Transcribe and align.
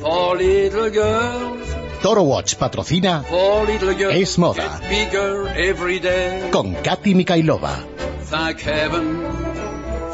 for 0.00 0.36
little 0.36 0.90
girls. 0.90 1.68
Toro 2.02 2.22
Watch 2.24 2.56
patrocina 2.58 3.22
For 3.22 3.64
little 3.66 3.94
girls. 3.94 4.14
Es 4.14 4.38
moda. 4.38 4.80
Get 4.80 4.88
bigger 4.90 5.48
every 5.56 6.00
day. 6.00 6.50
con 6.50 6.74
Katy 6.74 7.14
Mikailova. 7.14 7.84
Thank 8.28 8.60
heaven 8.60 9.22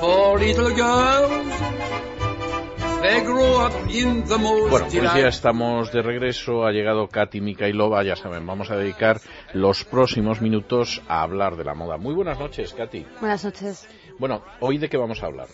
for 0.00 0.38
little 0.38 0.70
girls. 0.74 1.54
They 3.00 3.20
grow 3.22 3.64
up 3.64 3.72
in 3.88 4.24
the 4.24 4.36
most 4.38 4.70
Bueno, 4.70 4.86
pues 4.90 5.14
ya 5.14 5.28
estamos 5.28 5.92
de 5.92 6.02
regreso. 6.02 6.66
Ha 6.66 6.72
llegado 6.72 7.06
Katy 7.08 7.40
Mikailova. 7.40 8.02
Ya 8.02 8.16
saben, 8.16 8.44
vamos 8.44 8.70
a 8.72 8.76
dedicar 8.76 9.20
los 9.54 9.84
próximos 9.84 10.40
minutos 10.40 11.00
a 11.08 11.22
hablar 11.22 11.56
de 11.56 11.64
la 11.64 11.74
moda. 11.74 11.96
Muy 11.96 12.12
buenas 12.14 12.38
noches, 12.40 12.74
Katy. 12.74 13.06
Buenas 13.20 13.44
noches. 13.44 13.88
Bueno, 14.18 14.42
¿hoy 14.60 14.78
de 14.78 14.88
qué 14.88 14.96
vamos 14.96 15.22
a 15.22 15.26
hablar? 15.26 15.46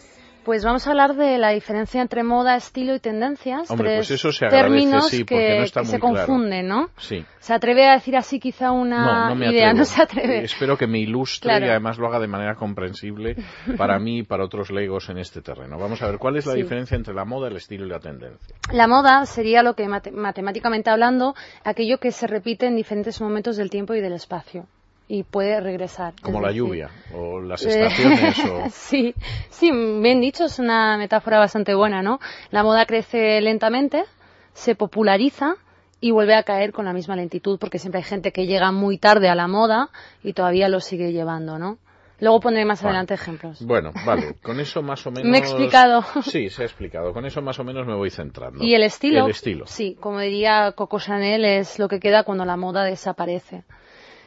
Pues 0.45 0.62
vamos 0.64 0.86
a 0.86 0.90
hablar 0.90 1.14
de 1.14 1.38
la 1.38 1.50
diferencia 1.50 2.02
entre 2.02 2.22
moda, 2.22 2.54
estilo 2.56 2.95
y 2.95 3.00
tendencias. 3.00 3.70
Hombre, 3.70 3.88
tres 3.96 3.98
pues 4.08 4.10
eso 4.12 4.30
se 4.32 4.45
agradece, 4.46 4.68
términos 4.68 5.09
sí, 5.09 5.24
que, 5.24 5.34
porque 5.34 5.59
no 5.59 5.64
está 5.64 5.80
que 5.80 5.84
muy 5.86 5.91
se 5.92 6.00
claro. 6.00 6.14
confunden, 6.27 6.69
¿no? 6.69 6.91
Sí. 6.98 7.24
¿Se 7.41 7.55
atreve 7.55 7.86
a 7.88 7.92
decir 7.95 8.16
así 8.16 8.38
quizá 8.38 8.66
No, 8.66 8.74
una 8.74 9.28
no 9.30 9.34
me 9.36 9.50
idea? 9.50 9.72
No 9.74 9.84
se 9.84 10.02
atreve. 10.02 10.41
Eh, 10.41 10.45
espero 10.45 10.77
que 10.77 10.86
me 10.86 10.98
ilustre 10.98 11.48
Claro. 11.50 11.66
y 11.66 11.69
además 11.70 11.98
lo 11.98 12.06
haga 12.09 12.20
de 12.20 12.27
manera 12.28 12.55
comprensible 12.56 13.36
para 13.78 13.98
mí 13.98 14.19
y 14.19 14.22
para 14.22 14.45
otros 14.45 14.70
legos 14.70 15.09
en 15.09 15.19
este 15.19 15.41
terreno. 15.41 15.78
Vamos 15.78 16.02
a 16.02 16.09
ver 16.09 16.19
cuál 16.19 16.36
es 16.36 16.47
la 16.47 16.52
Sí. 16.52 16.62
diferencia 16.62 16.97
entre 16.97 17.14
la 17.14 17.24
moda, 17.24 17.48
el 17.48 17.56
estilo 17.56 17.86
y 17.86 17.88
la 17.88 18.00
tendencia. 18.00 18.55
La 18.72 18.86
moda 18.86 19.24
sería 19.27 19.62
lo 19.62 19.74
que 19.74 19.86
mate- 19.88 20.11
matemáticamente 20.12 20.91
hablando, 20.91 21.34
aquello 21.64 21.98
que 21.98 22.11
se 22.12 22.27
repite 22.27 22.66
en 22.66 22.77
diferentes 22.77 23.20
momentos 23.20 23.56
del 23.56 23.70
tiempo 23.70 23.95
y 23.95 24.00
del 24.00 24.12
espacio 24.12 24.66
y 25.08 25.22
puede 25.22 25.60
regresar. 25.60 26.14
Como 26.22 26.40
la 26.40 26.48
decir, 26.48 26.62
lluvia 26.62 26.90
o 27.14 27.40
las 27.40 27.64
Eh, 27.64 27.68
estaciones 27.68 28.38
o... 28.44 28.64
sí, 28.70 29.14
sí, 29.50 29.70
bien 29.70 30.20
dicho, 30.20 30.44
es 30.44 30.58
una 30.58 30.96
metáfora 30.96 31.38
bastante 31.38 31.74
buena, 31.74 32.02
¿no? 32.02 32.20
La 32.50 32.62
moda 32.62 32.86
crece 32.86 33.40
lentamente, 33.40 34.04
se 34.52 34.74
populariza 34.74 35.56
y 36.00 36.10
vuelve 36.10 36.34
a 36.34 36.42
caer 36.42 36.72
con 36.72 36.84
la 36.84 36.92
misma 36.92 37.16
lentitud, 37.16 37.58
porque 37.58 37.78
siempre 37.78 37.98
hay 37.98 38.05
gente 38.05 38.33
que 38.33 38.46
llega 38.46 38.72
muy 38.72 38.98
tarde 38.98 39.28
a 39.28 39.34
la 39.34 39.48
moda 39.48 39.91
y 40.22 40.33
todavía 40.33 40.69
lo 40.69 40.80
sigue 40.80 41.12
llevando, 41.12 41.58
¿no? 41.58 41.78
Luego 42.20 42.41
pondré 42.41 42.64
más 42.64 42.83
adelante 42.84 43.14
ejemplos. 43.14 43.61
Bueno, 43.66 43.92
vale, 44.06 44.36
con 44.42 44.61
eso 44.61 44.83
más 44.83 45.05
o 45.06 45.11
menos... 45.11 45.24
Me 45.30 45.39
he 45.39 45.41
explicado. 45.41 46.02
Sí, 46.22 46.48
se 46.48 46.62
ha 46.62 46.64
explicado. 46.64 47.12
Con 47.12 47.27
eso 47.27 47.42
más 47.42 47.58
o 47.58 47.64
menos 47.64 47.86
me 47.86 47.94
voy 47.94 48.11
centrando. 48.11 48.62
¿Y 48.62 48.74
el 48.74 48.84
estilo? 48.84 49.24
El 49.24 49.33
estilo. 49.33 49.66
Sí, 49.66 49.96
como 50.00 50.20
diría 50.20 50.72
Coco 50.72 51.00
Chanel, 51.00 51.44
es 51.44 51.78
lo 51.78 51.89
que 51.89 52.00
queda 52.00 52.22
cuando 52.22 52.44
la 52.44 52.56
moda 52.56 52.84
desaparece. 52.84 53.64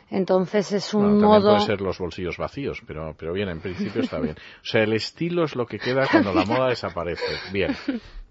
Entonces 0.10 0.72
es 0.72 0.94
un 0.94 1.20
Bueno, 1.20 1.28
modo... 1.28 1.56
puede 1.56 1.66
ser 1.66 1.82
los 1.82 2.00
bolsillos 2.00 2.38
vacíos, 2.38 2.82
pero, 2.88 3.14
pero 3.18 3.34
bien, 3.34 3.50
en 3.50 3.60
principio 3.60 4.02
está 4.02 4.20
bien. 4.20 4.36
O 4.38 4.66
sea, 4.66 4.84
el 4.84 4.94
estilo 4.94 5.44
es 5.44 5.56
lo 5.56 5.66
que 5.66 5.80
queda 5.80 6.08
cuando 6.10 6.34
la 6.34 6.46
moda 6.46 6.70
desaparece. 6.70 7.24
Bien. 7.52 7.76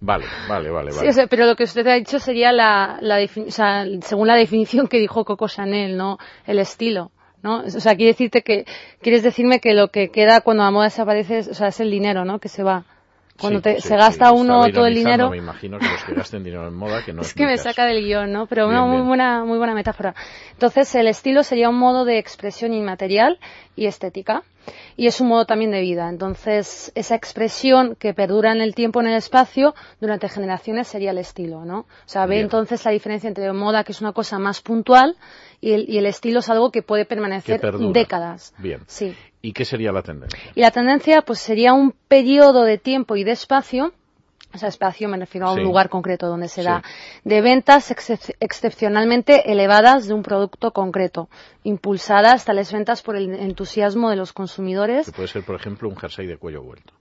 Vale, 0.00 0.26
vale, 0.48 0.70
vale, 0.70 0.92
Sí, 0.92 0.98
vale. 0.98 1.10
o 1.10 1.12
sea, 1.12 1.26
pero 1.26 1.46
lo 1.46 1.56
que 1.56 1.64
usted 1.64 1.86
ha 1.86 1.94
dicho 1.94 2.18
sería 2.18 2.52
la, 2.52 2.98
la 3.00 3.18
o 3.24 3.50
sea, 3.50 3.86
según 4.02 4.28
la 4.28 4.36
definición 4.36 4.88
que 4.88 4.98
dijo 4.98 5.24
Coco 5.24 5.48
Chanel, 5.48 5.96
¿no? 5.96 6.18
El 6.46 6.58
estilo, 6.58 7.12
¿no? 7.42 7.60
O 7.60 7.70
sea, 7.70 7.94
quiere 7.96 8.12
decirte 8.12 8.42
que, 8.42 8.66
quieres 9.00 9.22
decirme 9.22 9.58
que 9.60 9.72
lo 9.74 9.88
que 9.88 10.10
queda 10.10 10.42
cuando 10.42 10.64
la 10.64 10.70
moda 10.70 10.84
desaparece 10.84 11.38
es, 11.38 11.48
o 11.48 11.54
sea, 11.54 11.68
es 11.68 11.80
el 11.80 11.90
dinero, 11.90 12.24
¿no? 12.24 12.38
Que 12.40 12.48
se 12.48 12.62
va. 12.62 12.84
Cuando 13.40 13.58
Sí, 13.58 13.62
te- 13.62 13.80
sí, 13.80 13.88
se 13.88 13.96
gasta 13.96 14.32
uno 14.32 14.68
todo 14.70 14.86
el 14.86 14.94
dinero. 14.94 15.30
Me 15.30 15.36
imagino 15.38 15.78
que 15.78 15.86
los 15.88 16.04
que 16.04 16.14
gasten 16.14 16.42
dinero 16.44 16.66
en 16.68 16.74
moda, 16.74 17.04
que 17.04 17.12
no 17.12 17.22
es, 17.22 17.28
Es 17.28 17.34
que 17.34 17.44
me 17.46 17.52
caso. 17.56 17.64
saca 17.64 17.84
del 17.86 18.04
guion, 18.04 18.32
¿no? 18.32 18.46
Pero 18.46 18.68
Bien, 18.68 18.80
una 18.80 18.86
muy 18.92 19.06
buena, 19.06 19.44
muy 19.44 19.58
buena 19.58 19.74
metáfora. 19.74 20.14
Entonces, 20.52 20.94
el 20.94 21.06
estilo 21.08 21.42
sería 21.42 21.68
un 21.68 21.78
modo 21.78 22.04
de 22.04 22.18
expresión 22.18 22.72
inmaterial 22.72 23.38
y 23.76 23.86
estética. 23.86 24.42
Y 24.96 25.06
es 25.06 25.20
un 25.20 25.28
modo 25.28 25.44
también 25.44 25.70
de 25.70 25.80
vida. 25.80 26.08
Entonces, 26.08 26.90
esa 26.96 27.14
expresión 27.14 27.94
que 27.94 28.14
perdura 28.14 28.50
en 28.50 28.60
el 28.60 28.74
tiempo, 28.74 29.00
en 29.00 29.06
el 29.06 29.14
espacio, 29.16 29.76
durante 30.00 30.28
generaciones 30.28 30.88
sería 30.88 31.12
el 31.12 31.18
estilo, 31.18 31.64
¿no? 31.64 31.80
O 31.80 31.86
sea, 32.06 32.26
ve 32.26 32.34
Bien. 32.36 32.44
entonces 32.46 32.84
la 32.84 32.90
diferencia 32.90 33.28
entre 33.28 33.52
moda, 33.52 33.84
que 33.84 33.92
es 33.92 34.00
una 34.00 34.12
cosa 34.12 34.40
más 34.40 34.62
puntual, 34.62 35.16
y 35.60 35.72
el, 35.72 35.88
y 35.88 35.98
el 35.98 36.06
estilo 36.06 36.40
es 36.40 36.48
algo 36.48 36.72
que 36.72 36.82
puede 36.82 37.04
permanecer 37.04 37.60
Que 37.60 37.70
décadas. 37.92 38.54
Bien. 38.58 38.80
Sí. 38.88 39.14
¿Y 39.46 39.52
qué 39.52 39.64
sería 39.64 39.92
la 39.92 40.02
tendencia? 40.02 40.40
Y 40.56 40.60
la 40.60 40.72
tendencia, 40.72 41.22
pues 41.22 41.38
sería 41.38 41.72
un 41.72 41.92
periodo 42.08 42.64
de 42.64 42.78
tiempo 42.78 43.14
y 43.14 43.22
de 43.22 43.30
espacio, 43.30 43.92
o 44.52 44.58
sea, 44.58 44.68
espacio 44.68 45.08
me 45.08 45.16
refiero 45.18 45.46
a 45.46 45.52
un 45.52 45.58
Sí. 45.58 45.62
lugar 45.62 45.88
concreto 45.88 46.26
donde 46.26 46.48
se 46.48 46.62
Sí. 46.62 46.66
da, 46.66 46.82
de 47.22 47.40
ventas 47.42 47.92
excep- 47.92 48.34
excepcionalmente 48.40 49.52
elevadas 49.52 50.08
de 50.08 50.14
un 50.14 50.22
producto 50.24 50.72
concreto, 50.72 51.28
impulsadas 51.62 52.44
tales 52.44 52.72
ventas 52.72 53.02
por 53.02 53.14
el 53.14 53.32
entusiasmo 53.34 54.10
de 54.10 54.16
los 54.16 54.32
consumidores. 54.32 55.06
Que 55.06 55.12
puede 55.12 55.28
ser, 55.28 55.44
por 55.44 55.54
ejemplo, 55.54 55.88
un 55.88 55.96
jersey 55.96 56.26
de 56.26 56.36
cuello 56.38 56.62
vuelto. 56.62 56.92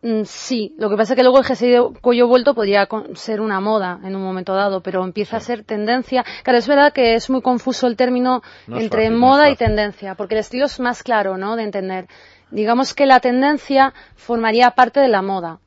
Mm, 0.00 0.22
Sí, 0.24 0.74
lo 0.78 0.88
que 0.88 0.96
pasa 0.96 1.14
es 1.14 1.16
que 1.16 1.22
luego 1.22 1.38
el 1.38 1.44
jersey 1.44 1.70
de 1.70 1.82
cuello 2.00 2.28
vuelto 2.28 2.54
podría 2.54 2.88
ser 3.14 3.40
una 3.40 3.60
moda 3.60 3.98
en 4.04 4.14
un 4.14 4.22
momento 4.22 4.54
dado, 4.54 4.80
pero 4.80 5.02
empieza 5.02 5.38
a 5.38 5.40
ser 5.40 5.64
tendencia. 5.64 6.24
Claro, 6.44 6.58
es 6.58 6.68
verdad 6.68 6.92
que 6.92 7.14
es 7.14 7.28
muy 7.30 7.42
confuso 7.42 7.86
el 7.88 7.96
término 7.96 8.42
No 8.68 8.78
entre 8.78 9.04
fácil, 9.06 9.18
moda 9.18 9.50
y 9.50 9.56
tendencia, 9.56 10.14
porque 10.14 10.34
el 10.34 10.40
estilo 10.40 10.66
es 10.66 10.78
más 10.78 11.02
claro, 11.02 11.36
¿no?, 11.36 11.56
de 11.56 11.64
entender. 11.64 12.06
Digamos 12.50 12.94
que 12.94 13.06
la 13.06 13.20
tendencia 13.20 13.92
formaría 14.14 14.70
parte 14.70 15.00
de 15.00 15.08
la 15.08 15.20
moda, 15.20 15.58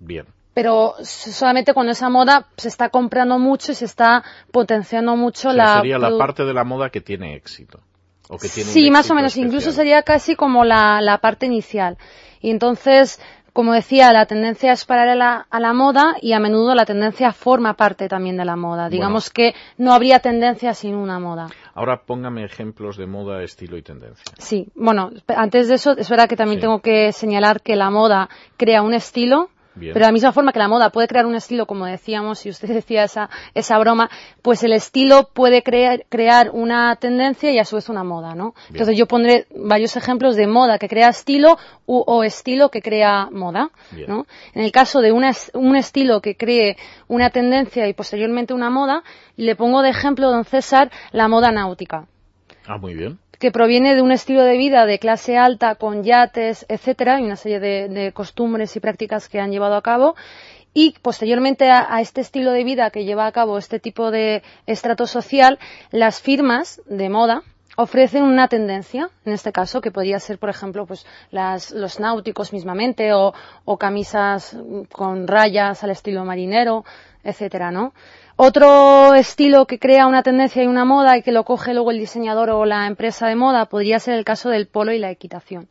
Bien. 0.00 0.24
pero 0.54 0.94
solamente 1.02 1.74
cuando 1.74 1.92
esa 1.92 2.08
moda 2.08 2.46
se 2.56 2.68
está 2.68 2.88
comprando 2.88 3.38
mucho 3.38 3.72
y 3.72 3.74
se 3.74 3.84
está 3.84 4.24
potenciando 4.50 5.14
mucho 5.14 5.50
O 5.50 5.52
sea, 5.52 5.64
la 5.64 5.76
sería 5.76 5.98
la 5.98 6.16
parte 6.16 6.44
de 6.44 6.54
la 6.54 6.64
moda 6.64 6.90
que 6.90 7.00
tiene 7.00 7.36
éxito. 7.36 7.80
O 8.30 8.36
que 8.36 8.48
tiene 8.48 8.68
un 8.68 8.74
Sí, 8.74 8.90
más 8.90 9.10
o 9.10 9.14
menos. 9.14 9.36
Incluso 9.36 9.72
sería 9.72 10.02
casi 10.02 10.36
como 10.36 10.64
la, 10.64 11.00
la 11.00 11.18
parte 11.18 11.46
inicial. 11.46 11.96
Y 12.40 12.50
entonces, 12.50 13.20
como 13.58 13.72
decía, 13.72 14.12
la 14.12 14.24
tendencia 14.26 14.70
es 14.70 14.84
paralela 14.84 15.48
a 15.50 15.58
la 15.58 15.72
moda 15.72 16.14
y 16.22 16.32
a 16.32 16.38
menudo 16.38 16.76
la 16.76 16.86
tendencia 16.86 17.32
forma 17.32 17.74
parte 17.74 18.08
también 18.08 18.36
de 18.36 18.44
la 18.44 18.54
moda. 18.54 18.88
Digamos 18.88 19.30
que 19.30 19.52
no 19.78 19.92
habría 19.92 20.20
tendencia 20.20 20.74
sin 20.74 20.94
una 20.94 21.18
moda. 21.18 21.48
Ahora 21.74 22.02
póngame 22.06 22.44
ejemplos 22.44 22.96
de 22.96 23.08
moda, 23.08 23.42
estilo 23.42 23.76
y 23.76 23.82
tendencia. 23.82 24.32
Sí, 24.38 24.68
bueno, 24.76 25.10
antes 25.26 25.66
de 25.66 25.74
eso, 25.74 25.96
es 25.98 26.08
verdad 26.08 26.28
que 26.28 26.36
también 26.36 26.60
Sí. 26.60 26.66
tengo 26.66 26.78
que 26.78 27.10
señalar 27.10 27.60
que 27.60 27.74
la 27.74 27.90
moda 27.90 28.28
crea 28.56 28.80
un 28.82 28.94
estilo, 28.94 29.48
Bien. 29.78 29.92
pero 29.92 30.04
de 30.04 30.08
la 30.08 30.12
misma 30.12 30.32
forma 30.32 30.52
que 30.52 30.58
la 30.58 30.68
moda 30.68 30.90
puede 30.90 31.08
crear 31.08 31.26
un 31.26 31.34
estilo, 31.34 31.66
como 31.66 31.86
decíamos, 31.86 32.44
y 32.46 32.50
usted 32.50 32.68
decía 32.74 33.04
esa, 33.04 33.30
esa 33.54 33.78
broma, 33.78 34.10
pues 34.42 34.62
el 34.62 34.72
estilo 34.72 35.28
puede 35.32 35.62
crear, 35.62 36.04
crear 36.08 36.50
una 36.52 36.96
tendencia 36.96 37.50
y 37.50 37.58
a 37.58 37.64
su 37.64 37.76
vez 37.76 37.88
una 37.88 38.04
moda, 38.04 38.34
¿no? 38.34 38.54
Entonces 38.70 38.96
yo 38.96 39.06
pondré 39.06 39.46
varios 39.56 39.96
ejemplos 39.96 40.36
de 40.36 40.46
moda 40.46 40.78
que 40.78 40.88
crea 40.88 41.08
estilo 41.08 41.58
u- 41.86 42.02
o 42.06 42.24
estilo 42.24 42.70
que 42.70 42.82
crea 42.82 43.28
moda, 43.30 43.70
Bien. 43.92 44.08
¿no? 44.08 44.26
En 44.54 44.62
el 44.62 44.72
caso 44.72 45.00
de 45.00 45.12
una 45.12 45.32
un 45.54 45.76
estilo 45.76 46.20
que 46.20 46.36
cree 46.36 46.76
una 47.08 47.30
tendencia 47.30 47.86
y 47.88 47.92
posteriormente 47.94 48.54
una 48.54 48.70
moda, 48.70 49.02
le 49.36 49.54
pongo 49.56 49.82
de 49.82 49.90
ejemplo, 49.90 50.30
don 50.30 50.44
César, 50.44 50.90
la 51.12 51.28
moda 51.28 51.52
náutica 51.52 52.06
Ah, 52.68 52.78
muy 52.78 52.94
bien. 52.94 53.18
que 53.38 53.50
proviene 53.50 53.94
de 53.94 54.02
un 54.02 54.12
estilo 54.12 54.42
de 54.42 54.58
vida 54.58 54.84
de 54.84 54.98
clase 54.98 55.38
alta 55.38 55.76
con 55.76 56.02
yates, 56.02 56.66
etcétera, 56.68 57.20
y 57.20 57.24
una 57.24 57.36
serie 57.36 57.60
de, 57.60 58.12
costumbres 58.12 58.76
y 58.76 58.80
prácticas 58.80 59.28
que 59.28 59.40
han 59.40 59.52
llevado 59.52 59.76
a 59.76 59.82
cabo. 59.82 60.16
Y 60.74 60.94
posteriormente 61.00 61.70
a 61.70 62.00
este 62.00 62.20
estilo 62.20 62.52
de 62.52 62.64
vida 62.64 62.90
que 62.90 63.04
lleva 63.04 63.26
a 63.26 63.32
cabo 63.32 63.56
este 63.58 63.80
tipo 63.80 64.10
de 64.10 64.42
estrato 64.66 65.06
social, 65.06 65.58
las 65.92 66.20
firmas 66.20 66.82
de 66.86 67.08
moda 67.08 67.42
ofrecen 67.80 68.24
una 68.24 68.48
tendencia, 68.48 69.08
en 69.24 69.32
este 69.32 69.52
caso, 69.52 69.80
que 69.80 69.92
podría 69.92 70.18
ser, 70.18 70.38
por 70.38 70.50
ejemplo, 70.50 70.84
pues 70.84 71.06
las- 71.30 71.70
los 71.70 72.00
náuticos 72.00 72.52
mismamente, 72.52 73.12
o, 73.12 73.32
o 73.64 73.76
camisas 73.78 74.56
con 74.90 75.28
rayas 75.28 75.84
al 75.84 75.90
estilo 75.90 76.24
marinero, 76.24 76.84
etcétera, 77.22 77.70
¿no? 77.70 77.92
Otro 78.36 79.14
estilo 79.14 79.66
que 79.66 79.78
crea 79.78 80.06
una 80.08 80.22
tendencia 80.24 80.62
y 80.62 80.66
una 80.66 80.84
moda 80.84 81.16
y 81.16 81.22
que 81.22 81.30
lo 81.32 81.44
coge 81.44 81.72
luego 81.72 81.90
el 81.92 81.98
diseñador 81.98 82.50
o 82.50 82.64
la 82.64 82.86
empresa 82.88 83.28
de 83.28 83.36
moda 83.36 83.66
podría 83.66 83.98
ser 84.00 84.14
el 84.14 84.24
caso 84.24 84.48
del 84.50 84.66
polo 84.66 84.92
y 84.92 84.98
la 84.98 85.10
equitación, 85.12 85.68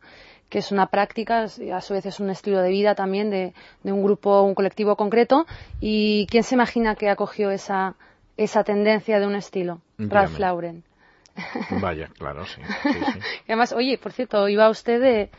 que 0.49 0.59
es 0.59 0.71
una 0.71 0.87
práctica, 0.87 1.43
a 1.43 1.81
su 1.81 1.93
vez 1.93 2.05
es 2.05 2.19
un 2.21 2.29
estilo 2.29 2.61
de 2.61 2.69
vida 2.69 2.95
también 2.95 3.29
de, 3.29 3.53
de 3.83 3.91
un 3.91 4.01
grupo, 4.01 4.41
un 4.43 4.55
colectivo 4.55 4.95
concreto. 4.95 5.45
¿Y 5.81 6.25
quién 6.27 6.43
se 6.43 6.55
imagina 6.55 6.95
que 6.95 7.09
acogió 7.09 7.51
esa, 7.51 7.95
esa 8.37 8.63
tendencia 8.63 9.19
de 9.19 9.27
un 9.27 9.35
estilo? 9.35 9.79
Dígame. 9.97 10.13
Ralph 10.21 10.39
Lauren. 10.39 10.83
Vaya, 11.81 12.09
claro, 12.17 12.45
sí. 12.45 12.61
sí, 12.83 12.89
sí. 12.89 13.19
Y 13.47 13.51
además, 13.51 13.73
oye, 13.73 13.97
por 13.97 14.11
cierto, 14.11 14.47
iba 14.49 14.69
usted 14.69 14.99
de, 15.01 15.29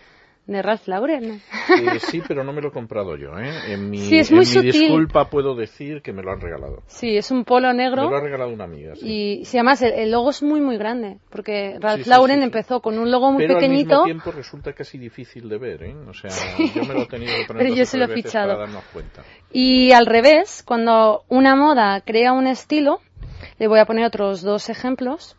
de 0.46 0.62
Ralph 0.62 0.86
Lauren. 0.88 1.42
Eh, 1.70 1.98
sí, 2.00 2.22
pero 2.26 2.42
no 2.44 2.52
me 2.52 2.62
lo 2.62 2.68
he 2.68 2.72
comprado 2.72 3.16
yo, 3.16 3.38
¿eh? 3.38 3.72
En 3.72 3.90
mi, 3.90 3.98
Sí, 3.98 4.18
es 4.18 4.30
en 4.30 4.36
muy 4.36 4.46
mi 4.46 4.52
sutil. 4.52 4.72
disculpa 4.72 5.28
puedo 5.28 5.54
decir 5.54 6.00
que 6.00 6.12
me 6.12 6.22
lo 6.22 6.32
han 6.32 6.40
regalado. 6.40 6.82
Sí, 6.86 7.16
es 7.18 7.30
un 7.30 7.44
polo 7.44 7.68
Me 7.68 7.74
negro. 7.74 8.08
lo 8.08 8.16
ha 8.16 8.20
regalado 8.20 8.50
una 8.50 8.64
amiga, 8.64 8.94
sí. 8.96 9.40
Y 9.40 9.44
sí, 9.44 9.58
además 9.58 9.82
el, 9.82 9.92
el 9.92 10.10
logo 10.10 10.30
es 10.30 10.42
muy 10.42 10.60
muy 10.60 10.78
grande, 10.78 11.18
porque 11.30 11.76
Ralph 11.80 12.04
Sí, 12.04 12.08
Lauren 12.10 12.42
empezó 12.42 12.80
con 12.80 12.98
un 12.98 13.10
logo 13.10 13.30
muy 13.32 13.42
pero 13.42 13.56
al 13.56 13.60
pequeñito. 13.60 13.88
mismo 13.90 14.04
tiempo 14.04 14.30
resulta 14.32 14.72
casi 14.72 14.96
difícil 14.96 15.48
de 15.48 15.58
ver, 15.58 15.82
¿eh? 15.82 15.94
O 16.08 16.14
sea, 16.14 16.30
yo 16.74 16.84
me 16.84 16.94
lo 16.94 17.02
he 17.02 17.06
tenido 17.06 17.32
que 17.36 17.44
poner 17.46 17.62
Pero 17.64 17.74
yo 17.74 17.84
se 17.84 17.98
lo 17.98 18.04
he 18.06 18.08
fichado. 18.14 18.48
para 18.48 18.60
darnos 18.60 18.84
cuenta. 18.92 19.22
Y 19.52 19.92
al 19.92 20.06
revés, 20.06 20.62
cuando 20.64 21.24
una 21.28 21.56
moda 21.56 22.00
crea 22.00 22.32
un 22.32 22.46
estilo, 22.46 23.00
le 23.58 23.66
voy 23.68 23.80
a 23.80 23.84
poner 23.84 24.06
otros 24.06 24.40
dos 24.42 24.68
ejemplos. 24.70 25.36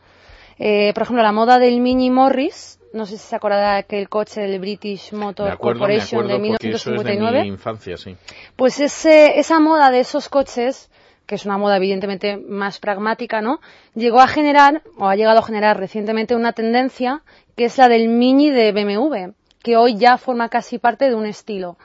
Eh, 0.59 0.91
por 0.93 1.03
ejemplo, 1.03 1.23
la 1.23 1.31
moda 1.31 1.57
del 1.57 1.79
mini 1.79 2.09
Morris 2.09 2.79
no 2.93 3.05
sé 3.05 3.17
si 3.17 3.27
se 3.27 3.35
acordará 3.35 3.73
de 3.73 3.79
aquel 3.79 4.09
coche 4.09 4.41
del 4.41 4.59
British 4.59 5.13
Motor 5.13 5.47
Me 5.47 5.53
acuerdo, 5.53 5.81
me 5.81 5.97
Corporation 5.97 6.27
de 6.27 6.33
porque 6.49 6.69
eso 6.69 6.93
es 6.93 7.03
de 7.03 7.11
1959. 7.11 7.41
mi 7.41 7.47
infancia, 7.47 7.97
sí. 7.97 8.15
Pues 8.55 8.79
ese, 8.79 9.39
esa 9.39 9.59
moda 9.59 9.91
de 9.91 9.99
esos 9.99 10.29
coches, 10.29 10.89
que 11.25 11.35
es 11.35 11.45
una 11.45 11.57
moda 11.57 11.77
evidentemente 11.77 12.37
más 12.37 12.79
pragmática, 12.79 13.41
¿no? 13.41 13.59
Llegó 13.93 14.21
a 14.21 14.27
generar, 14.27 14.81
o 14.97 15.07
ha 15.07 15.15
llegado 15.15 15.39
a 15.39 15.43
generar 15.43 15.77
recientemente 15.77 16.35
una 16.35 16.53
tendencia, 16.53 17.21
que 17.55 17.65
es 17.65 17.77
la 17.77 17.89
del 17.89 18.09
Mini 18.09 18.49
de 18.49 18.71
BMW, 18.71 19.33
que 19.61 19.77
hoy 19.77 19.97
ya 19.97 20.17
forma 20.17 20.49
casi 20.49 20.79
parte 20.79 21.09
de 21.09 21.15
un 21.15 21.25
estilo. 21.25 21.77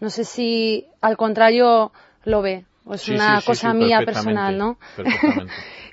No 0.00 0.10
sé 0.10 0.24
si 0.24 0.86
al 1.00 1.16
contrario 1.16 1.92
lo 2.24 2.42
ve, 2.42 2.66
es 2.90 3.02
Sí, 3.02 3.12
una 3.12 3.40
sí, 3.40 3.46
cosa 3.46 3.72
sí, 3.72 3.76
mía 3.76 4.00
personal, 4.04 4.58
¿no? 4.58 4.78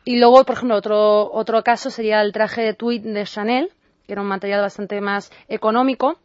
y 0.06 0.18
luego, 0.18 0.44
por 0.44 0.56
ejemplo, 0.56 0.76
otro, 0.76 1.32
otro 1.32 1.64
caso 1.64 1.90
sería 1.90 2.22
el 2.22 2.32
traje 2.32 2.62
de 2.62 2.74
tweed 2.74 3.02
de 3.02 3.24
Chanel, 3.26 3.72
que 4.06 4.14
era 4.14 4.22
un 4.22 4.28
material 4.28 4.62
bastante 4.62 5.00
más 5.02 5.32
económico, 5.48 6.18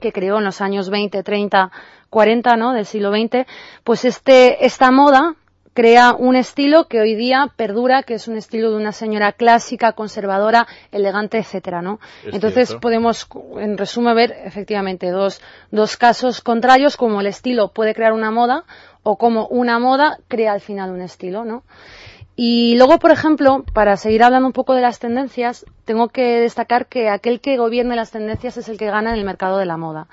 que 0.00 0.12
creó 0.12 0.38
en 0.38 0.44
los 0.44 0.60
años 0.60 0.90
20, 0.90 1.22
30, 1.22 1.70
40, 2.10 2.56
¿no? 2.56 2.72
Del 2.72 2.86
siglo 2.86 3.10
XX, 3.10 3.46
pues 3.84 4.04
este, 4.04 4.64
esta 4.64 4.90
moda 4.90 5.36
crea 5.74 6.14
un 6.14 6.36
estilo 6.36 6.86
que 6.86 7.00
hoy 7.00 7.14
día 7.14 7.50
perdura, 7.56 8.02
que 8.02 8.14
es 8.14 8.28
un 8.28 8.36
estilo 8.36 8.70
de 8.70 8.76
una 8.76 8.92
señora 8.92 9.32
clásica, 9.32 9.92
conservadora, 9.92 10.66
elegante, 10.90 11.38
etcétera, 11.38 11.80
¿no? 11.80 11.98
Es 12.24 12.34
Entonces 12.34 12.68
cierto. 12.68 12.80
podemos, 12.80 13.26
en 13.58 13.78
resumen, 13.78 14.14
ver 14.14 14.34
efectivamente 14.44 15.10
dos, 15.10 15.40
dos 15.70 15.96
casos 15.96 16.42
contrarios, 16.42 16.96
como 16.96 17.20
el 17.20 17.26
estilo 17.26 17.68
puede 17.68 17.94
crear 17.94 18.12
una 18.12 18.30
moda 18.30 18.64
o 19.02 19.16
como 19.16 19.46
una 19.48 19.78
moda 19.78 20.18
crea 20.28 20.52
al 20.52 20.60
final 20.60 20.90
un 20.90 21.00
estilo, 21.00 21.44
¿no? 21.44 21.62
Y 22.34 22.76
luego, 22.76 22.98
por 22.98 23.10
ejemplo, 23.10 23.64
para 23.74 23.96
seguir 23.96 24.22
hablando 24.22 24.46
un 24.46 24.52
poco 24.52 24.74
de 24.74 24.80
las 24.80 24.98
tendencias, 24.98 25.66
tengo 25.84 26.08
que 26.08 26.40
destacar 26.40 26.86
que 26.86 27.10
aquel 27.10 27.40
que 27.40 27.58
gobierne 27.58 27.94
las 27.94 28.10
tendencias 28.10 28.56
es 28.56 28.68
el 28.68 28.78
que 28.78 28.86
gana 28.86 29.10
en 29.10 29.18
el 29.18 29.24
mercado 29.24 29.58
de 29.58 29.66
la 29.66 29.76
moda. 29.76 30.08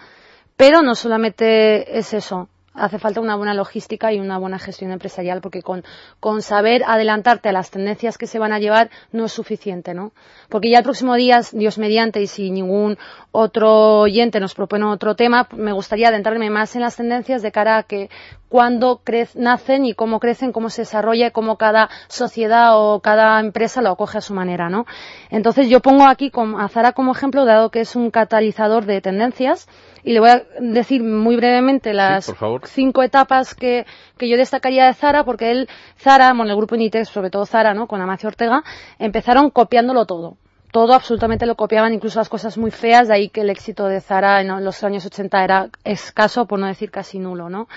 Pero 0.57 0.81
no 0.81 0.95
solamente 0.95 1.97
es 1.97 2.13
eso. 2.13 2.49
Hace 2.79 2.99
falta 2.99 3.19
una 3.19 3.35
buena 3.35 3.53
logística 3.53 4.13
y 4.13 4.19
una 4.19 4.37
buena 4.37 4.59
gestión 4.59 4.91
empresarial 4.91 5.41
porque 5.41 5.61
con, 5.61 5.83
con 6.19 6.41
saber 6.41 6.83
adelantarte 6.85 7.49
a 7.49 7.51
las 7.51 7.71
tendencias 7.71 8.17
que 8.17 8.27
se 8.27 8.39
van 8.39 8.53
a 8.53 8.59
llevar 8.59 8.89
no 9.11 9.25
es 9.25 9.31
suficiente, 9.31 9.93
¿no? 9.93 10.11
Porque 10.49 10.69
ya 10.69 10.79
el 10.79 10.83
próximo 10.83 11.15
día, 11.15 11.41
Dios 11.51 11.77
mediante, 11.77 12.21
y 12.21 12.27
si 12.27 12.51
ningún 12.51 12.97
otro 13.31 14.01
oyente 14.01 14.39
nos 14.39 14.55
propone 14.55 14.85
otro 14.85 15.15
tema, 15.15 15.47
me 15.55 15.73
gustaría 15.73 16.07
adentrarme 16.07 16.49
más 16.49 16.75
en 16.75 16.81
las 16.81 16.95
tendencias 16.95 17.41
de 17.41 17.51
cara 17.51 17.77
a 17.77 17.83
que 17.83 18.09
cuándo 18.49 19.01
nacen 19.35 19.85
y 19.85 19.93
cómo 19.93 20.19
crecen, 20.19 20.51
cómo 20.51 20.69
se 20.69 20.81
desarrolla 20.81 21.27
y 21.27 21.31
cómo 21.31 21.57
cada 21.57 21.89
sociedad 22.07 22.71
o 22.73 22.99
cada 22.99 23.39
empresa 23.39 23.81
lo 23.81 23.89
acoge 23.89 24.17
a 24.17 24.21
su 24.21 24.33
manera, 24.33 24.69
¿no? 24.69 24.85
Entonces 25.29 25.69
yo 25.69 25.79
pongo 25.79 26.05
aquí 26.07 26.31
a 26.57 26.67
Zara 26.67 26.93
como 26.93 27.11
ejemplo, 27.11 27.45
dado 27.45 27.69
que 27.69 27.81
es 27.81 27.95
un 27.95 28.09
catalizador 28.11 28.85
de 28.85 29.01
tendencias, 29.01 29.67
y 30.03 30.13
le 30.13 30.19
voy 30.19 30.29
a 30.29 30.43
decir 30.59 31.03
muy 31.03 31.35
brevemente 31.35 31.93
las 31.93 32.33
cinco 32.65 33.03
etapas 33.03 33.55
que, 33.55 33.85
que 34.17 34.29
yo 34.29 34.37
destacaría 34.37 34.85
de 34.85 34.93
Zara, 34.93 35.23
porque 35.23 35.51
él, 35.51 35.69
Zara, 35.97 36.33
bueno, 36.33 36.51
el 36.51 36.57
grupo 36.57 36.75
Inditex, 36.75 37.09
sobre 37.09 37.29
todo 37.29 37.45
Zara, 37.45 37.73
¿no? 37.73 37.87
Con 37.87 38.01
Amancio 38.01 38.27
Ortega, 38.27 38.63
empezaron 38.97 39.49
copiándolo 39.49 40.05
todo. 40.05 40.37
Todo 40.71 40.93
absolutamente 40.93 41.47
lo 41.47 41.55
copiaban, 41.55 41.93
incluso 41.93 42.19
las 42.19 42.29
cosas 42.29 42.57
muy 42.57 42.69
feas, 42.69 43.07
de 43.07 43.15
ahí 43.15 43.29
que 43.29 43.41
el 43.41 43.49
éxito 43.49 43.87
de 43.87 44.01
Zara 44.01 44.41
en 44.41 44.63
los 44.63 44.83
años 44.83 45.05
80 45.05 45.43
era 45.43 45.69
escaso, 45.83 46.45
por 46.45 46.59
no 46.59 46.67
decir 46.67 46.91
casi 46.91 47.17
nulo, 47.17 47.49
¿no? 47.49 47.67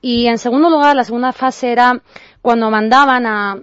Y 0.00 0.26
en 0.26 0.38
segundo 0.38 0.68
lugar, 0.68 0.96
la 0.96 1.04
segunda 1.04 1.32
fase 1.32 1.70
era 1.70 2.02
cuando 2.42 2.70
mandaban 2.70 3.24
a, 3.24 3.56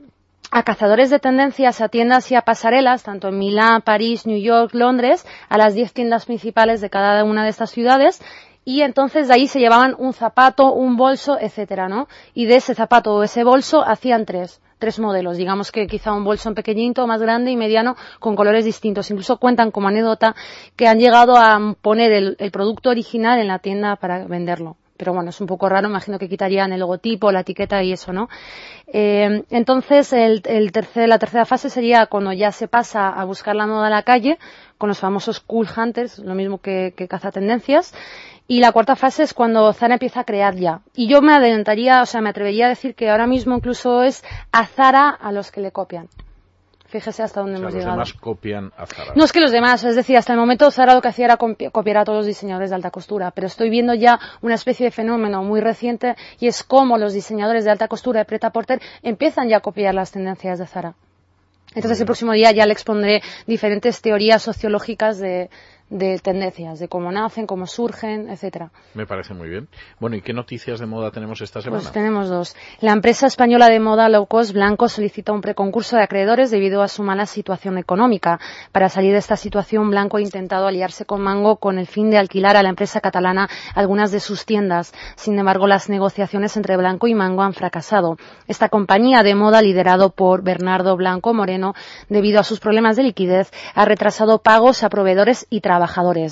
a 0.52 0.64
cazadores 0.64 1.10
de 1.10 1.20
tendencias 1.20 1.80
a 1.80 1.88
tiendas 1.88 2.30
y 2.30 2.36
a 2.36 2.42
pasarelas, 2.42 3.04
tanto 3.04 3.30
en 3.30 3.40
Milán, 3.40 3.82
París, 3.82 4.28
New 4.28 4.38
York, 4.38 4.74
Londres, 4.74 5.26
a 5.48 5.58
las 5.58 5.74
10 5.74 5.94
tiendas 5.94 6.26
principales 6.26 6.82
de 6.82 6.90
cada 6.90 7.24
una 7.24 7.46
de 7.46 7.50
estas 7.50 7.72
ciudades, 7.72 8.22
y 8.66 8.82
entonces 8.82 9.30
de 9.30 9.34
ahí 9.34 9.48
se 9.48 9.60
llevaban 9.60 9.96
un 9.98 10.14
zapato, 10.14 10.74
un 10.74 10.98
bolso, 10.98 11.38
etcétera, 11.40 11.88
¿no? 11.88 12.08
Y 12.34 12.46
de 12.46 12.58
ese 12.58 12.76
zapato 12.76 13.16
o 13.16 13.24
ese 13.24 13.44
bolso 13.44 13.82
hacían 13.82 14.26
tres, 14.26 14.62
tres 14.78 15.00
modelos, 15.00 15.38
digamos 15.38 15.72
que 15.72 15.88
quizá 15.88 16.12
un 16.12 16.26
bolso 16.26 16.54
pequeñito, 16.54 17.08
más 17.08 17.22
grande 17.22 17.52
y 17.52 17.56
mediano, 17.56 17.96
con 18.20 18.36
colores 18.36 18.66
distintos. 18.66 19.10
Incluso 19.10 19.38
cuentan 19.38 19.72
como 19.72 19.88
anécdota 19.88 20.36
que 20.76 20.88
han 20.88 21.00
llegado 21.00 21.38
a 21.38 21.76
poner 21.82 22.12
el, 22.12 22.36
el 22.40 22.52
producto 22.52 22.90
original 22.90 23.40
en 23.40 23.48
la 23.48 23.60
tienda 23.60 23.96
para 23.96 24.26
venderlo 24.26 24.76
pero 25.02 25.14
bueno, 25.16 25.32
es 25.32 25.42
un 25.42 25.48
poco 25.48 25.68
raro, 25.68 25.88
imagino 25.88 26.20
que 26.20 26.30
quitarían 26.30 26.74
el 26.74 26.80
logotipo, 26.80 27.32
la 27.32 27.40
etiqueta 27.40 27.82
y 27.82 27.92
eso, 27.92 28.14
¿no? 28.14 28.30
Eh, 28.86 29.44
entonces, 29.50 30.14
el, 30.14 30.44
el 30.46 30.72
tercer, 30.72 31.10
la 31.10 31.18
tercera 31.18 31.44
fase 31.44 31.72
sería 31.72 32.06
cuando 32.06 32.32
ya 32.34 32.52
se 32.52 32.68
pasa 32.68 33.10
a 33.10 33.26
buscar 33.26 33.56
la 33.56 33.66
moda 33.66 33.88
en 33.88 33.94
la 33.94 34.04
calle, 34.04 34.38
con 34.78 34.90
los 34.90 35.00
famosos 35.00 35.40
cool 35.40 35.68
hunters, 35.76 36.20
lo 36.20 36.36
mismo 36.36 36.60
que, 36.60 36.94
que 36.96 37.08
cazatendencias, 37.08 37.96
y 38.48 38.60
la 38.60 38.72
cuarta 38.72 38.96
fase 38.96 39.24
es 39.24 39.34
cuando 39.34 39.74
Zara 39.74 39.96
empieza 39.96 40.20
a 40.20 40.24
crear 40.24 40.56
ya. 40.56 40.82
Y 40.94 41.08
yo 41.08 41.24
me 41.24 41.34
adelantaría, 41.34 42.04
o 42.04 42.06
sea, 42.06 42.22
me 42.22 42.30
atrevería 42.30 42.68
a 42.68 42.70
decir 42.70 42.94
que 42.94 43.10
ahora 43.10 43.26
mismo 43.26 43.56
incluso 43.56 44.04
es 44.04 44.24
a 44.52 44.68
Zara 44.68 45.10
a 45.10 45.32
los 45.32 45.50
que 45.50 45.62
le 45.62 45.72
copian. 45.72 46.10
Fíjese 46.92 47.24
hasta 47.24 47.40
dónde 47.40 47.54
O 47.56 47.58
sea, 47.58 47.62
hemos 47.64 47.74
los 47.74 47.80
llegado. 47.82 47.96
demás 47.96 48.14
copian 48.14 48.72
a 48.78 48.86
Zara. 48.86 49.14
No 49.16 49.24
es 49.24 49.32
que 49.32 49.40
los 49.40 49.52
demás, 49.52 49.84
es 49.86 49.96
decir, 49.96 50.18
hasta 50.18 50.34
el 50.34 50.40
momento 50.40 50.70
Zara 50.72 50.94
lo 50.94 51.02
que 51.02 51.08
hacía 51.08 51.26
era 51.26 51.38
copi- 51.38 51.72
copiar 51.72 51.98
a 52.00 52.04
todos 52.04 52.18
los 52.20 52.26
diseñadores 52.26 52.70
de 52.70 52.76
alta 52.76 52.92
costura, 52.92 53.32
pero 53.32 53.48
estoy 53.48 53.70
viendo 53.70 53.94
ya 53.94 54.20
una 54.42 54.56
especie 54.56 54.86
de 54.86 54.92
fenómeno 54.92 55.42
muy 55.44 55.62
reciente 55.62 56.16
y 56.40 56.48
es 56.48 56.64
cómo 56.64 56.98
los 56.98 57.14
diseñadores 57.14 57.64
de 57.64 57.72
alta 57.72 57.88
costura 57.88 58.20
de 58.20 58.26
Preta 58.26 58.50
Porter 58.52 58.82
empiezan 59.04 59.48
ya 59.48 59.58
a 59.58 59.62
copiar 59.62 59.96
las 59.96 60.12
tendencias 60.12 60.60
de 60.60 60.68
Zara. 60.68 60.94
Entonces 61.74 62.02
el 62.02 62.06
próximo 62.06 62.34
día 62.34 62.52
ya 62.52 62.66
le 62.66 62.74
expondré 62.74 63.22
diferentes 63.48 64.02
teorías 64.02 64.42
sociológicas 64.44 65.18
de, 65.20 65.50
de 65.92 66.18
tendencias, 66.20 66.80
de 66.80 66.88
cómo 66.88 67.12
nacen, 67.12 67.46
cómo 67.46 67.68
surgen, 67.68 68.30
etcétera. 68.30 68.72
Me 68.94 69.06
parece 69.06 69.34
muy 69.34 69.50
bien. 69.50 69.68
Bueno, 70.00 70.16
¿y 70.16 70.22
qué 70.22 70.32
noticias 70.34 70.80
de 70.80 70.86
moda 70.86 71.12
tenemos 71.12 71.42
esta 71.42 71.62
semana? 71.62 71.82
Pues 71.82 71.92
tenemos 71.92 72.30
dos. 72.30 72.56
La 72.80 72.94
empresa 72.94 73.28
española 73.28 73.68
de 73.68 73.82
moda 73.82 74.08
low 74.08 74.26
cost 74.26 74.54
Blanco 74.54 74.88
solicita 74.88 75.34
un 75.34 75.42
preconcurso 75.42 75.98
de 75.98 76.04
acreedores 76.04 76.50
debido 76.50 76.82
a 76.82 76.88
su 76.88 77.04
mala 77.04 77.26
situación 77.26 77.78
económica. 77.78 78.40
Para 78.72 78.88
salir 78.88 79.12
de 79.12 79.18
esta 79.18 79.36
situación, 79.36 79.90
Blanco 79.90 80.16
ha 80.16 80.22
intentado 80.22 80.66
aliarse 80.66 81.04
con 81.04 81.22
Mango 81.22 81.58
con 81.58 81.78
el 81.78 81.88
fin 81.88 82.10
de 82.10 82.18
alquilar 82.18 82.56
a 82.56 82.64
la 82.64 82.70
empresa 82.70 83.02
catalana 83.02 83.50
algunas 83.76 84.12
de 84.12 84.22
sus 84.22 84.46
tiendas. 84.46 84.94
Sin 85.18 85.38
embargo, 85.38 85.68
las 85.68 85.90
negociaciones 85.90 86.56
entre 86.56 86.78
Blanco 86.78 87.08
y 87.08 87.16
Mango 87.16 87.42
han 87.42 87.54
fracasado. 87.54 88.16
Esta 88.48 88.70
compañía 88.70 89.24
de 89.24 89.36
moda, 89.36 89.62
liderado 89.62 90.12
por 90.12 90.42
Bernardo 90.42 90.96
Blanco 90.96 91.34
Moreno, 91.34 91.74
debido 92.08 92.40
a 92.40 92.44
sus 92.44 92.62
problemas 92.62 92.96
de 92.96 93.04
liquidez, 93.04 93.52
ha 93.76 93.84
retrasado 93.84 94.40
pagos 94.42 94.84
a 94.84 94.90
proveedores 94.90 95.46
y 95.50 95.60
trabajadores. 95.60 95.81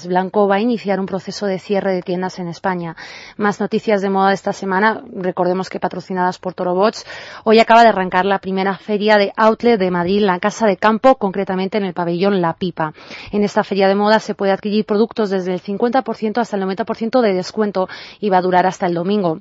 Blanco 0.08 0.48
va 0.48 0.56
a 0.56 0.60
iniciar 0.60 1.00
un 1.00 1.06
proceso 1.06 1.46
de 1.46 1.60
cierre 1.60 1.94
de 1.94 2.02
tiendas 2.02 2.40
en 2.40 2.48
España. 2.48 2.96
Más 3.38 3.60
noticias 3.60 4.02
de 4.02 4.10
moda 4.10 4.34
esta 4.34 4.54
semana, 4.54 5.04
recordemos 5.14 5.70
que 5.70 5.80
patrocinadas 5.80 6.40
por 6.40 6.54
Torobots. 6.54 7.06
Hoy 7.44 7.60
acaba 7.60 7.84
de 7.84 7.90
arrancar 7.90 8.26
la 8.26 8.40
primera 8.40 8.78
feria 8.78 9.18
de 9.18 9.34
outlet 9.36 9.80
de 9.80 9.92
Madrid, 9.92 10.22
la 10.22 10.40
Casa 10.40 10.68
de 10.68 10.78
Campo, 10.78 11.16
concretamente 11.16 11.78
en 11.78 11.86
el 11.86 11.94
pabellón 11.94 12.42
La 12.42 12.54
Pipa. 12.54 12.94
En 13.32 13.44
esta 13.44 13.64
feria 13.64 13.88
de 13.88 13.96
moda 13.96 14.20
se 14.20 14.36
puede 14.36 14.52
adquirir 14.52 14.86
productos 14.86 15.30
desde 15.30 15.54
el 15.54 15.62
50% 15.62 16.38
hasta 16.38 16.58
el 16.58 16.64
90% 16.64 17.22
de 17.22 17.34
descuento 17.34 17.90
y 18.20 18.30
va 18.30 18.38
a 18.38 18.42
durar 18.42 18.66
hasta 18.66 18.86
el 18.86 18.94
domingo 18.94 19.40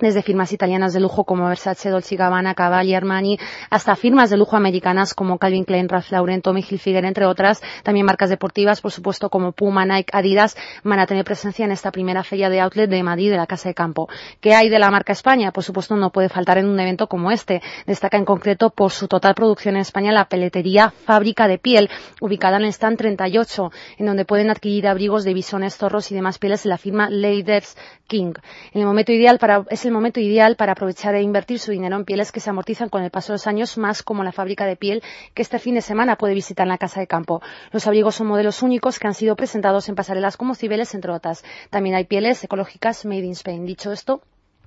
desde 0.00 0.22
firmas 0.22 0.52
italianas 0.52 0.92
de 0.92 1.00
lujo 1.00 1.24
como 1.24 1.46
Versace, 1.46 1.90
Dolce 1.90 2.16
Gabbana, 2.16 2.54
Cavalli, 2.54 2.94
Armani, 2.94 3.38
hasta 3.70 3.96
firmas 3.96 4.30
de 4.30 4.36
lujo 4.36 4.56
americanas 4.56 5.14
como 5.14 5.38
Calvin 5.38 5.64
Klein, 5.64 5.88
Ralph 5.88 6.10
Lauren, 6.10 6.42
Tommy 6.42 6.64
Hilfiger, 6.68 7.04
entre 7.04 7.26
otras. 7.26 7.62
También 7.82 8.06
marcas 8.06 8.30
deportivas, 8.30 8.80
por 8.80 8.92
supuesto, 8.92 9.30
como 9.30 9.52
Puma, 9.52 9.84
Nike, 9.84 10.10
Adidas, 10.12 10.56
van 10.82 10.98
a 10.98 11.06
tener 11.06 11.24
presencia 11.24 11.64
en 11.64 11.72
esta 11.72 11.90
primera 11.90 12.24
feria 12.24 12.48
de 12.48 12.60
outlet 12.60 12.88
de 12.88 13.02
Madrid 13.02 13.30
de 13.30 13.36
la 13.36 13.46
Casa 13.46 13.68
de 13.68 13.74
Campo. 13.74 14.08
¿Qué 14.40 14.54
hay 14.54 14.68
de 14.68 14.78
la 14.78 14.90
marca 14.90 15.12
España? 15.12 15.52
Por 15.52 15.64
supuesto, 15.64 15.96
no 15.96 16.10
puede 16.10 16.28
faltar 16.28 16.58
en 16.58 16.68
un 16.68 16.78
evento 16.80 17.06
como 17.06 17.30
este. 17.30 17.62
Destaca 17.86 18.16
en 18.16 18.24
concreto 18.24 18.70
por 18.70 18.90
su 18.90 19.08
total 19.08 19.34
producción 19.34 19.76
en 19.76 19.82
España 19.82 20.12
la 20.12 20.26
peletería 20.26 20.90
Fábrica 20.90 21.48
de 21.48 21.58
Piel, 21.58 21.90
ubicada 22.20 22.56
en 22.56 22.64
el 22.64 22.70
stand 22.70 22.98
38, 22.98 23.70
en 23.98 24.06
donde 24.06 24.24
pueden 24.24 24.50
adquirir 24.50 24.88
abrigos 24.88 25.24
de 25.24 25.34
bisones, 25.34 25.76
zorros 25.76 26.10
y 26.10 26.14
demás 26.14 26.38
pieles 26.38 26.62
de 26.62 26.70
la 26.70 26.78
firma 26.78 27.08
Leaders 27.10 27.76
King. 28.06 28.32
En 28.72 28.80
el 28.80 28.86
momento 28.86 29.12
ideal 29.12 29.38
para, 29.38 29.64
momento 29.92 30.20
ideal 30.20 30.56
para 30.56 30.72
aprovechar 30.72 31.14
e 31.14 31.22
invertir 31.22 31.58
su 31.58 31.70
dinero 31.70 31.96
en 31.96 32.04
pieles 32.04 32.32
que 32.32 32.40
se 32.40 32.50
amortizan 32.50 32.88
con 32.88 33.02
el 33.02 33.10
paso 33.10 33.32
de 33.32 33.34
los 33.34 33.46
años, 33.46 33.78
más 33.78 34.02
como 34.02 34.24
la 34.24 34.32
fábrica 34.32 34.66
de 34.66 34.76
piel 34.76 35.02
que 35.34 35.42
este 35.42 35.58
fin 35.58 35.74
de 35.74 35.82
semana 35.82 36.16
puede 36.16 36.34
visitar 36.34 36.64
en 36.64 36.70
la 36.70 36.78
Casa 36.78 37.00
de 37.00 37.06
Campo. 37.06 37.42
Los 37.72 37.86
abrigos 37.86 38.14
son 38.14 38.26
modelos 38.26 38.62
únicos 38.62 38.98
que 38.98 39.06
han 39.06 39.14
sido 39.14 39.36
presentados 39.36 39.88
en 39.88 39.94
pasarelas 39.94 40.36
como 40.36 40.54
Cibeles, 40.54 40.94
entre 40.94 41.12
otras. 41.12 41.44
También 41.70 41.96
hay 41.96 42.04
pieles 42.04 42.42
ecológicas 42.44 43.04
made 43.04 43.24
in 43.24 43.32
Spain. 43.32 43.66
Dicho 43.66 43.92
esto, 43.92 44.22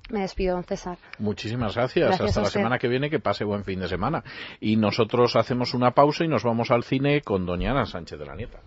me 0.09 0.21
despido, 0.21 0.55
don 0.55 0.63
César. 0.63 0.97
Muchísimas 1.19 1.75
gracias. 1.75 2.07
Gracias 2.07 2.29
Hasta 2.29 2.41
la 2.41 2.49
semana 2.49 2.77
que 2.77 2.87
viene, 2.87 3.09
que 3.09 3.19
pase 3.19 3.45
buen 3.45 3.63
fin 3.63 3.79
de 3.79 3.87
semana. 3.87 4.23
Y 4.59 4.75
nosotros 4.75 5.35
hacemos 5.35 5.73
una 5.73 5.91
pausa 5.91 6.25
y 6.25 6.27
nos 6.27 6.43
vamos 6.43 6.71
al 6.71 6.83
cine 6.83 7.21
con 7.21 7.45
doña 7.45 7.71
Ana 7.71 7.85
Sánchez 7.85 8.19
de 8.19 8.25
la 8.25 8.35
Nieta. 8.35 8.59